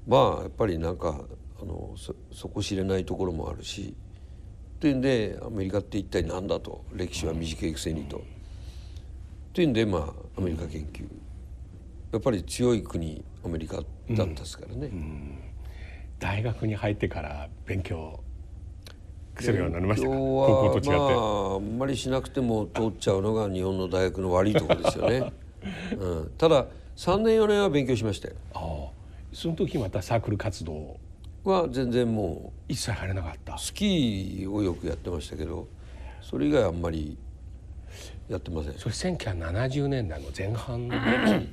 [0.07, 1.25] まあやっぱりなんか
[1.61, 3.95] あのそ底知れないところもあるし。
[4.81, 6.85] というんでアメリカって一体何だと。
[6.93, 8.23] 歴史は短いくせにと。
[9.55, 11.05] というんでまあアメリカ研究。
[12.13, 14.91] やっぱり強い国アメリカだったですからね。
[16.19, 18.21] 大学に入ってから勉強
[19.39, 20.15] するようになりましたか？
[20.15, 25.33] 勉高校と違って、まああんまりしなくても通っちゃうのが日本の大学の悪いところですよね、
[25.99, 28.35] うん、ただ3年4年は勉強しましたよ。
[28.55, 28.95] ああ。
[29.33, 30.99] その時またサークル活動
[31.43, 33.59] は全然もう一切入れなかった。
[33.59, 35.69] スキーをよくやってましたけど
[36.23, 37.19] それ以外あんまり
[38.29, 38.75] やってません。
[38.75, 40.89] それ1970年代の前半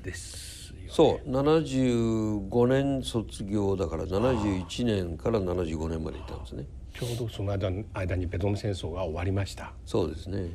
[0.04, 6.66] ですよ、ね、そう75年卒業だから71年から75年までいたんですね。
[6.94, 9.74] ちょうどその間間にベトナム戦争が終わりました。
[9.86, 10.50] そうですね。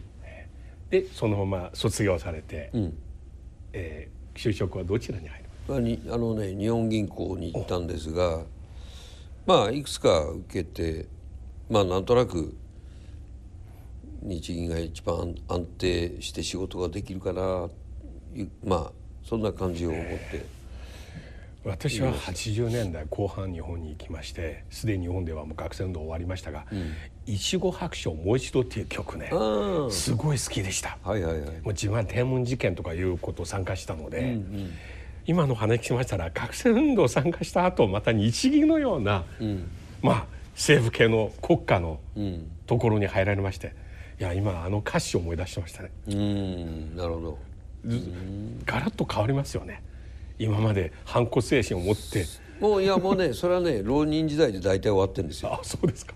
[0.91, 2.99] でそのまま卒業されて、うん。
[3.73, 6.13] えー就職はどちらに入る？
[6.13, 8.43] あのね日本銀行に行ったんですが
[9.47, 11.07] まあいくつか受けて
[11.71, 12.55] まあなんとなく
[14.23, 17.69] 日銀が一番安定して仕事ができるかな
[18.65, 18.93] まあ
[19.25, 20.57] そんな感じを思って。
[21.65, 26.65] 私は80年代後半日本に行きましてすでに日本ではもう学生運動終わりましたが
[27.27, 30.97] 「いちご白書もう一度」っていう曲ねあすごい好きでした。
[31.03, 31.51] あはいはいはい。
[31.51, 34.39] もう自分は天文事件とかいうことを参加したので、
[35.27, 39.25] 今の話聞きましたら学生運動参加した後また日銀のような、
[40.03, 42.51] まあ政府系の国家のうん。
[42.67, 43.75] ところに入られまして
[44.19, 45.91] いや今あの歌詞を思い出してましたね。
[46.09, 47.39] うんなるほど。
[47.85, 48.03] ず
[48.65, 49.83] ガラッと変わりますよね。
[50.39, 52.25] 今まで反骨精神を持って。
[52.61, 55.53] もういやもうね それはね浪人時代で大体終わってるんですよ。
[55.53, 56.15] あそうですか。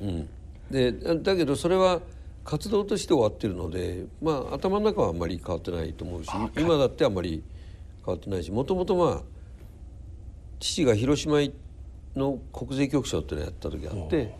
[0.00, 0.28] うん、
[0.70, 2.00] でだけどそれは
[2.44, 7.42] 活動として終わってるので、まあ、頭の中はあんまり変わってないと思うし今だってあんまり
[8.04, 9.22] 変わってないしもともとまあ
[10.60, 11.38] 父が広島
[12.14, 14.34] の国税局長っていうのをやった時があって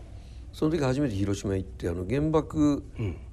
[0.55, 2.81] その時初めて広島行ってあの原爆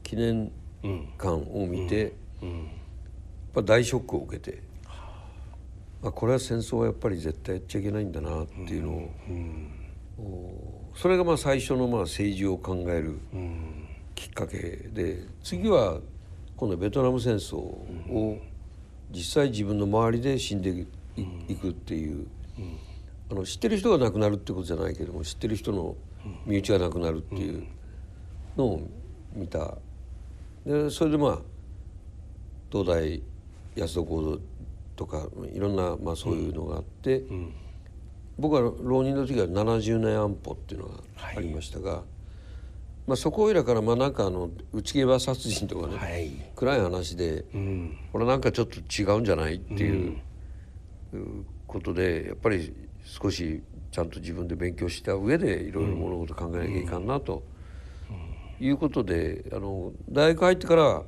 [0.03, 0.51] 記念
[0.83, 2.53] 館を見て、やっ
[3.55, 4.61] ぱ大ショックを受けて、
[6.03, 8.93] まあ、これは戦争はやっぱり絶対やっちゃいけないんだなっていうの
[10.19, 10.91] を。
[10.97, 13.21] それがまあ最初のまあ政治を考える
[14.17, 14.59] きっかけ
[14.93, 16.01] で次は
[16.57, 18.41] 今度ベトナム戦争を
[19.13, 20.87] 実際自分の周りで死んでい
[21.47, 22.27] いくっていう。
[23.31, 25.97] あの知ってる人が亡くなるってことじゃないけども知ってる人の
[26.47, 27.65] 身内が亡くなるっていう
[28.57, 28.89] のを
[29.35, 29.77] 見た。
[30.65, 31.39] でそれでまあ
[32.71, 33.23] 東大
[33.77, 34.39] 安田講堂
[34.97, 37.23] とかいろんなまあそういうのがあって。
[38.39, 40.95] 僕は浪人の時は70年安保っていうのが
[41.37, 42.03] ありましたが、
[43.07, 46.31] まあ、そこいらからまあなんかあの内毛場殺人とかね、はい。
[46.57, 47.99] 暗い話で、うん。
[48.13, 50.17] これなんかちょっと違うんじゃないっていう
[51.67, 57.43] ことでやっぱり少しちゃんと自分で勉強した上でいろいろ物事考えなきゃいかんなと、
[58.59, 61.03] いうことであの大学入ってから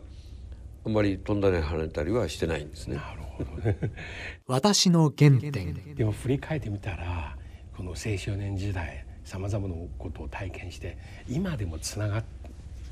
[0.87, 2.97] あんまり飛んだり跳ねたりはしてないんですね。
[2.97, 3.79] なるほどね。
[4.47, 5.95] 私の原点。
[5.95, 7.39] でも振り返ってみたら
[7.75, 12.25] この青少年時代さまざまなことを体験して今でもつながっ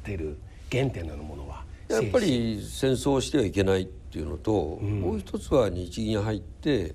[0.03, 0.39] てる
[0.71, 6.95] 原点のようなものはやっぱり戦争をしてはいけないっていうのと、もう一つは日銀入って、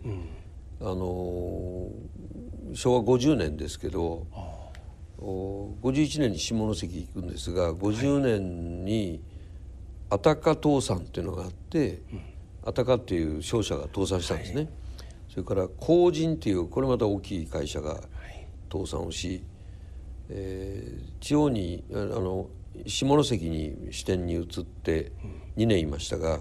[0.82, 4.26] あのー昭和50年ですけど
[5.20, 9.22] お51年に下関行くんですが50年に
[10.10, 12.02] アタカ倒産っていうのがあって、
[12.64, 14.70] アタカっていう商社が倒産したんですね。
[15.30, 18.02] それから工人っていうこれまた大きい会社が
[18.72, 19.44] 倒産をし、
[20.30, 22.48] えー地方にああの
[22.86, 25.12] 下関に支店に移って
[25.58, 26.40] 2年いましたが、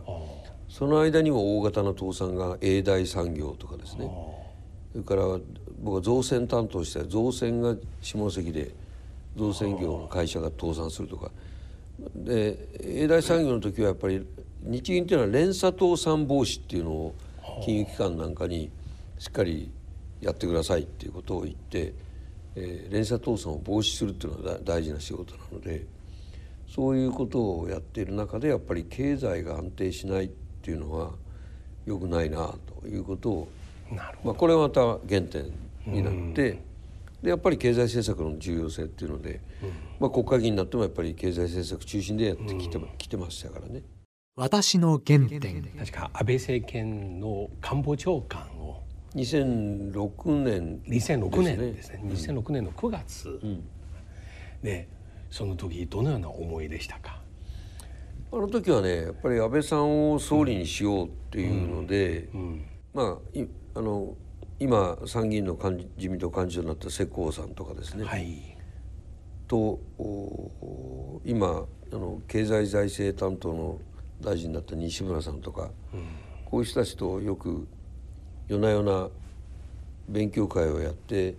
[0.68, 4.08] その間にも大型の倒産が永大産業とかですね。
[4.92, 5.22] それから
[5.78, 8.70] 僕は造船担当して造船が下関で
[9.36, 11.30] 造船業の会社が倒産するとか。
[12.14, 14.26] で永大産業の時はやっぱり
[14.62, 17.14] 日銀っていうのは連鎖倒産防止っていうのを
[17.64, 18.70] 金融機関なんかに
[19.18, 19.70] しっかり
[20.20, 21.94] やってくださいっていうことを言って、
[22.54, 25.86] えー連鎖倒産を防止するっていうのが大大事な仕事なので
[26.68, 30.28] そういうことをやっている中でやっぱり経済が安定しないっ
[30.62, 31.12] ていうのは
[31.86, 33.48] 良くないなということを
[33.90, 35.52] なるまあ、これはまた原点
[35.87, 36.62] になって、
[37.22, 39.40] でやっぱり経済政策の重要性っていうので、
[39.99, 43.83] まあ、国会議員になってもやっぱり経済政策中心でやってきて,、きてましたからね。
[44.37, 45.62] 私の原点。
[45.79, 48.83] 確か安倍政権の官房長官を。
[49.14, 50.81] 2006年。
[50.83, 52.03] 2006年ですね。
[52.05, 53.40] 2006年の9月、
[54.62, 54.88] で
[55.31, 57.22] その時どのような思いでしたか？
[58.31, 62.29] あの時はねやっぱり安倍さんを総理にしようっていうので、
[62.92, 64.14] まあいあの
[64.58, 68.56] 今参議院の幹事自民党幹事長になった世耕さんとかですね、はい。
[69.46, 69.56] と
[69.98, 73.78] お今あの経済財政担当の
[74.20, 75.70] 大臣になった西村さんとか、
[76.46, 77.68] こういう人たちとよく
[78.48, 79.08] 夜な夜な
[80.08, 81.34] 勉強会をやって、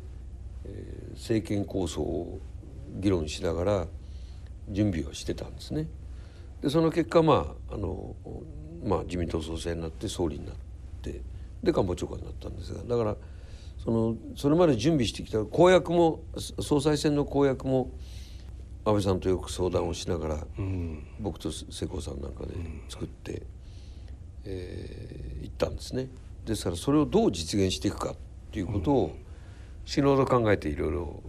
[0.65, 2.39] えー政権構想を
[2.99, 3.87] 議論しながら
[4.69, 5.87] 準備をしてたんですね。
[6.61, 8.15] でその結果まああの、
[8.83, 10.55] まあ、自民党総裁になって総理になっ
[11.01, 11.21] て
[11.63, 13.15] で官房長官になったんですがだから
[13.83, 16.21] そのそれまで準備してきた公約も
[16.61, 17.91] 総裁選の公約も
[18.85, 22.53] 安倍さんとよく相談をしながら、うん、僕と世耕さんなんかで
[22.87, 23.41] 作って、うん、
[24.45, 26.07] えー、行ったんですね。
[26.45, 28.15] ですからそれをどう実現していくかっ
[28.51, 29.15] ていうことを
[29.85, 31.21] 死ぬほど考えていろいろ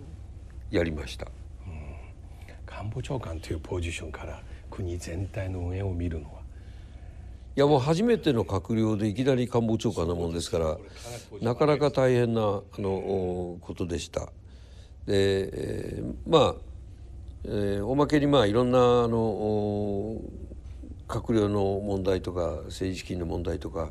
[0.70, 1.26] やりました、
[1.66, 1.72] うん、
[2.64, 6.37] 官房長官というポジションから国全体の運営を見るのは
[7.58, 10.78] いやもう初めての閣僚でいきなり官房長官なもんですから
[11.42, 12.44] なかなか大変なあ
[12.80, 14.26] のことでした。
[15.06, 15.50] で、
[15.96, 16.54] えー、まあ、
[17.46, 20.20] えー、おまけにまあいろんなあの
[21.08, 23.90] 閣僚の問題とか政治資金の問題とか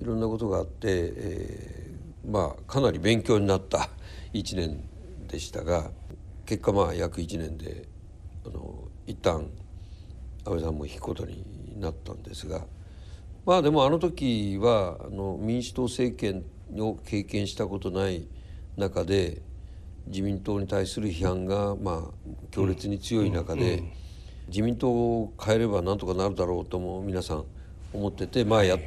[0.00, 3.88] いろんなことがあって、えー、まあかなり勉強になった
[4.34, 4.82] 1年
[5.28, 5.92] でしたが
[6.44, 7.86] 結果まあ約1年で
[8.44, 9.48] あの一旦
[10.44, 11.44] 安倍さんも引くことに
[11.78, 12.66] なったんですが
[13.46, 16.44] まあでもあの時はあの民主党政権
[16.78, 18.26] を経験したことない
[18.76, 19.42] 中で
[20.06, 23.82] 自民党に対する批判がまあ強烈に強い中で、
[24.48, 27.44] 自民党を変えればなんとかなるだろうとも皆さん
[27.92, 28.78] 思っててまあや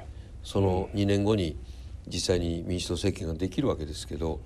[0.44, 1.58] その2年後に
[2.08, 4.42] 実際に民主党政権ができるわけですけど、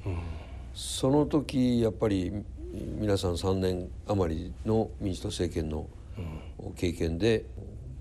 [0.74, 2.32] その時やっぱり
[2.72, 5.88] 皆さん3年余りの民主党政権の
[6.76, 7.46] 経験で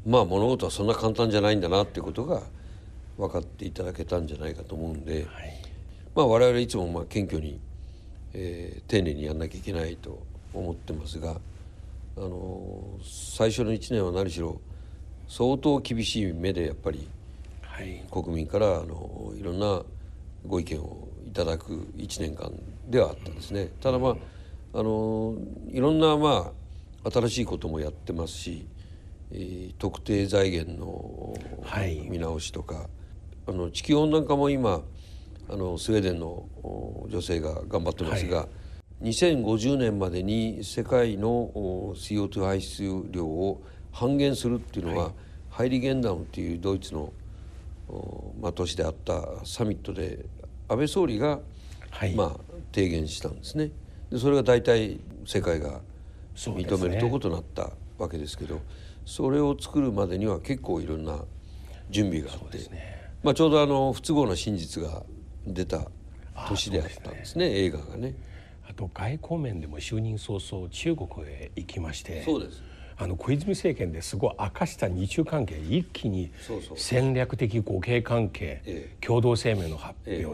[0.06, 2.42] まあ物事はそんな簡単じゃないんだなっていうことが
[3.18, 5.62] 分かっていただけたんじゃないかと思うんで、はい、
[6.14, 7.58] まあ我々いつもまあ謙虚に、
[8.32, 10.22] えー、丁寧にやんなきゃいけないと
[10.54, 11.36] 思ってますが、
[12.16, 14.60] あの最初の1年は何しろ
[15.28, 17.08] 相当厳しい目でやっぱり、
[17.62, 19.82] はい、国民からあのいろんな
[20.46, 22.52] ご意見をいただく1年間
[22.88, 23.70] ではあったんですね。
[23.80, 24.16] ただまあ
[24.78, 25.34] あの
[25.72, 26.52] いろんなま
[27.04, 28.66] あ新しいこともやってますし
[29.78, 31.34] 特定財源の
[32.08, 32.86] 見直しとか、はい、
[33.48, 34.82] あの地球温暖化も今
[35.48, 36.48] あのスウェーデンの
[37.08, 38.48] 女性が頑張ってますが、は
[39.02, 41.50] い、2050年までに世界の
[41.96, 43.62] CO2 排出量を
[43.92, 45.12] 半減するっていうのは、はい、
[45.50, 47.12] ハイリゲンダウンっていうドイツの、
[48.40, 50.24] まあ、都市であったサミットで
[50.68, 51.40] 安倍総理が、
[51.90, 52.36] はい、まあ、
[52.72, 53.70] 提言したんですね。
[54.10, 55.80] でそれが大体世界が
[56.36, 58.60] 認めるとことなったわけですけど。
[59.06, 61.24] それを作るまでには結構いろんな
[61.88, 65.04] 準備があって、ね、まあ、ちょうどあの不都合な真実が
[65.46, 65.86] 出た
[66.48, 68.14] 年であったんですね、ね、映画がね。
[68.68, 72.62] あと外交面でも就任早々中国へ行きましてそうです。
[72.98, 76.32] あの小泉政権ですごい明かした日中関係一気に
[76.74, 80.26] 戦略的互恵関係共同声明の発表で、い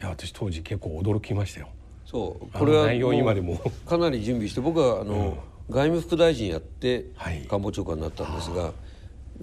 [0.00, 1.68] や私当時結構驚きましたよ。
[2.04, 3.58] そうこれは今でも。
[3.88, 5.14] かなり準備して僕はあの、
[5.46, 7.06] うん外務副大臣やって
[7.48, 8.72] 官房長官になったんですが、はい、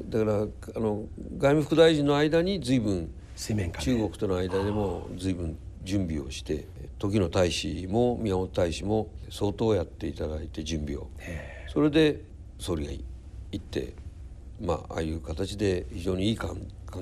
[0.10, 0.40] だからあ
[0.80, 1.06] の
[1.38, 6.66] 外務副大臣の間に随分中国との間でも随分準備をして
[7.00, 11.08] 時の大使も宮本大使も相当やっていただいて準備を。
[11.72, 12.22] それで
[12.60, 12.92] 総理が
[13.52, 13.94] 行って
[14.62, 16.58] まあああいう形で非常にいい関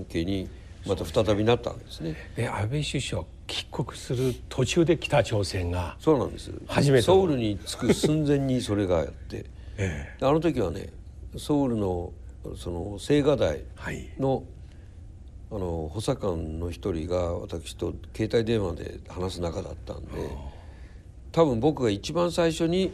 [0.08, 0.48] 係に
[0.88, 2.15] また再びなったわけですね。
[2.36, 6.52] で安倍首相帰国する途中で北朝鮮がそうなんです。
[6.67, 9.45] 初めてソウルに着く寸前にそれがやって、
[9.78, 10.89] ええ、あの時はね
[11.38, 12.12] ソウルの
[12.56, 13.63] その青瓦台
[14.19, 14.43] のはい、
[15.52, 20.12] あの補佐官の一人が私と携帯電話で話す仲だったんで
[21.32, 22.91] 多分僕が一番最初に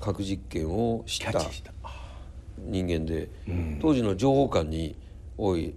[0.00, 1.40] 核実験を知った。
[2.62, 4.94] 人間で、うん、当時の情報官に
[5.38, 5.74] 「おい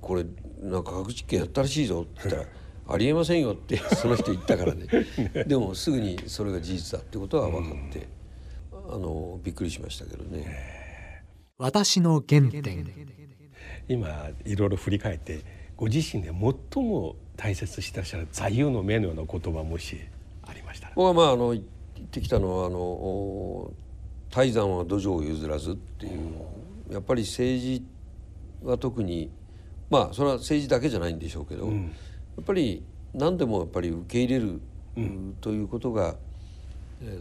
[0.00, 0.24] これ
[0.60, 2.48] なんか核実験やったらしいぞ」って言ったら
[2.90, 4.86] 「ありえませんよって その人言ったから ね。
[5.46, 8.08] でもすぐにそれが事実だってことは分かって、
[8.72, 11.24] あのびっくりしましたけどね。
[11.58, 12.86] 私の原点。
[13.88, 15.40] 今いろいろ振り返って
[15.76, 19.96] ご自身で最も大切してらっしゃる座右の銘のような言葉もし
[20.42, 20.92] ありましたら。
[20.96, 23.72] 僕はまああの言ってきたのはあの
[24.30, 27.82] 「泰山は土壌を譲らず」っていうやっぱり政治
[28.62, 29.30] は特に
[29.90, 31.92] まあそれは政治だけじゃないんでしょうけど、うん
[32.40, 32.84] っぱり
[33.14, 34.60] 何でもやっぱり受け入れる、
[34.96, 36.14] うん、ということが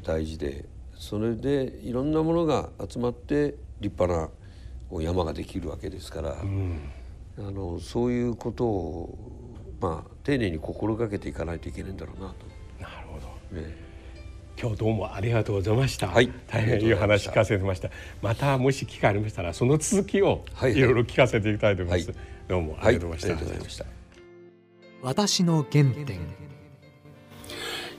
[0.03, 0.65] 大事で
[0.95, 4.29] それでいろんなものが集まって立派
[4.91, 6.79] な山ができるわけですから、うん、
[7.39, 9.17] あのそういうことを
[9.79, 12.35] まあ丁寧に心がけていかないといけないんだろうなと。
[12.79, 13.87] なるほど、ね
[14.59, 16.07] 今日どうもありがとうございました。
[16.07, 17.91] はい、大変いい話聞かせてました。
[18.23, 22.09] またもし機会ありましたらその続きをいろいろ聞かせていきたいと思います。
[22.09, 22.17] はい、
[22.47, 23.85] どうもありがとうございました。
[25.01, 26.19] 私の原点。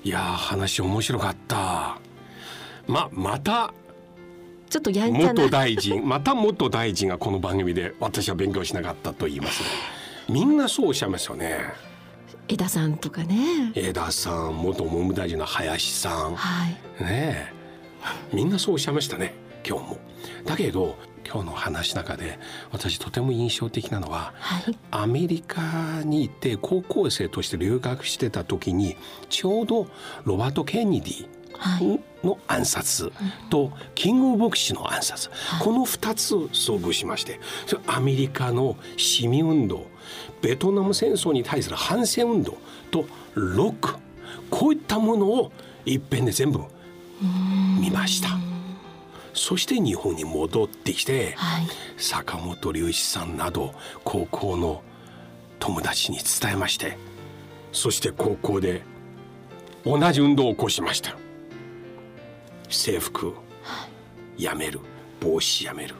[0.05, 1.99] いや話面白かった。
[2.87, 3.75] ままた
[4.71, 5.35] ちょっとやんちゃな。
[5.35, 9.63] 元大臣また元大臣がこの番組で私は勉強しなかったと言います。
[9.63, 9.69] ね
[10.29, 11.59] みんなそうおっしゃいますよね。
[12.49, 13.73] 江田さんとかね。
[13.75, 16.35] 江田さん元文務大臣の林さん。
[16.35, 16.71] はい。
[17.05, 17.53] ねえ。
[18.33, 19.35] みんなそうおっしゃいましたね
[19.67, 19.99] 今日も。
[20.47, 20.97] だけど
[21.31, 22.39] 今日の話の中で
[22.73, 24.79] 私とても印象的なのははい。
[24.91, 28.97] アメリカに行って高校生として留学してた時に
[29.29, 29.87] ちょうど
[30.25, 32.01] ロバート・ケネディはい。
[32.25, 33.13] の暗殺
[33.51, 39.87] とキング牧師の暗殺、この2つ遭遇しましてそれアメリカの市民運動
[40.43, 42.59] ベトナム戦争に対する反戦運動
[42.91, 43.97] とロック。
[44.51, 45.53] こういったものを
[45.85, 46.61] いっぺんで全部
[47.81, 48.58] 見ました。
[49.39, 51.67] そして日本に戻ってきて、はい。
[51.97, 53.75] 坂本龍一さんなど
[54.05, 54.83] 高校の
[55.59, 56.97] 友達に伝えまして
[57.73, 58.83] そして高校で
[59.85, 61.17] 同じ運動を起こしました。
[62.69, 63.35] 制服
[64.37, 64.81] やめる。
[65.21, 65.97] 帽子やめる、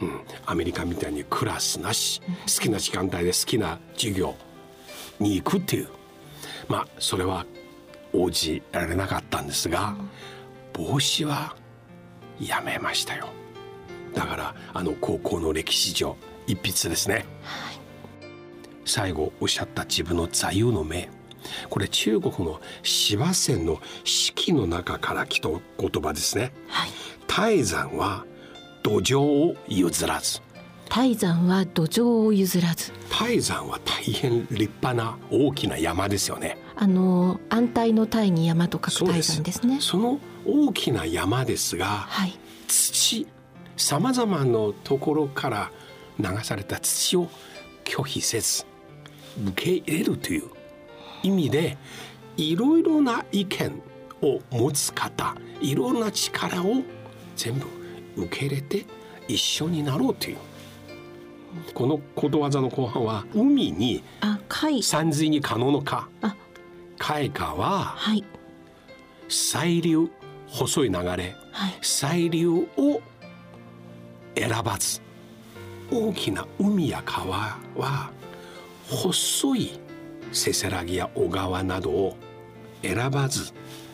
[0.00, 4.34] うん、アメリカみたいにクラスなし好きな時間帯で好きな授業
[5.20, 5.88] に行くっていう。
[6.68, 7.44] まあそれは
[8.14, 9.94] 応じられなかったんですが
[10.72, 11.54] 帽子は
[12.40, 13.28] やめましたよ。
[14.14, 16.16] だからあの高校の歴史上
[16.46, 17.26] 一筆ですね、
[18.84, 21.08] 最後おっしゃった自分の座右の銘。
[21.68, 25.60] これ中国の司馬遷の四季の中から来た言
[26.02, 26.52] 葉ですね。
[26.68, 26.90] はい。
[27.28, 28.24] 泰山は
[28.82, 30.40] 土壌を譲らず。
[30.88, 32.92] 泰山は土壌を譲らず。
[33.10, 36.56] 泰山は大変立派な大きな山ですよね。
[36.76, 39.78] あの安泰の泰に山と書く泰山ですね。
[39.80, 42.38] その大きな山ですがはい。
[42.68, 43.26] 土
[43.76, 45.70] さまざまなところから
[46.18, 47.28] 流された土を
[47.84, 48.64] 拒否せず
[49.44, 50.44] 受け入れるという
[51.22, 51.76] 意味で
[52.36, 53.82] いろいろな意見
[54.22, 56.82] を持つ方いろんな力を
[57.36, 57.66] 全部
[58.16, 58.86] 受け入れて
[59.28, 60.36] 一緒になろうという。
[61.72, 64.04] このことわざの後半は海に
[64.82, 66.36] 山水に可能のかあ。
[66.98, 68.24] 開花ははい。
[69.28, 70.10] 細流
[70.48, 71.74] 細い流れはい。
[71.82, 73.00] 細流を
[74.34, 75.00] 選ばず
[75.90, 78.10] 大きな海や川は
[78.88, 79.80] 細い
[80.32, 82.16] せせらぎや小川などを
[82.82, 83.52] 選ばず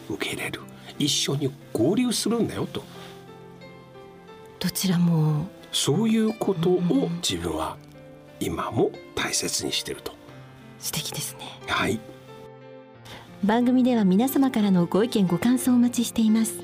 [0.08, 0.60] 受け入れる。
[0.98, 2.82] 一緒に合流するんだよと。
[4.58, 5.46] どちらも。
[5.72, 6.80] そういうことを
[7.26, 7.76] 自分は
[8.40, 10.12] 今も大切にしてると。
[10.78, 11.46] 素敵ですね。
[11.66, 12.00] はい
[13.44, 16.60] 番組では皆様からのご意見ご感想をお待ちしています。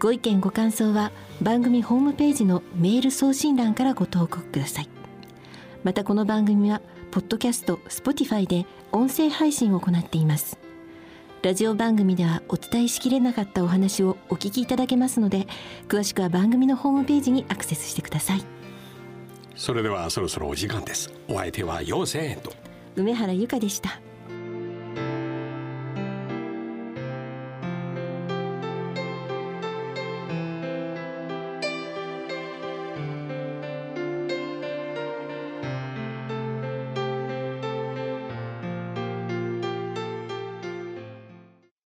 [0.00, 4.88] ご意見ご感想は番組ホームページのメール送信欄からご投稿ください。
[5.84, 6.82] またこの番組は
[7.12, 10.58] ポッドキャスト Spotify で音声配信を行っています。
[11.42, 15.46] ラジオ番組ではお伝えしきれなかったお話をお聞きいただけますので
[15.88, 18.42] 詳しくは番組のホームページにアクセスしてください。
[19.54, 21.12] それではそろそろお時間です。
[21.28, 22.52] お相手は陽千円と
[22.96, 24.00] 梅原由香でした